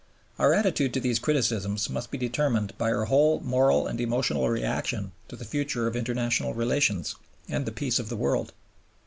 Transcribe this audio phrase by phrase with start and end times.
[0.39, 5.11] Our attitude to these criticisms must be determined by our whole moral and emotional reaction
[5.27, 7.13] to the future of international relations
[7.47, 8.51] and the Peace of the World.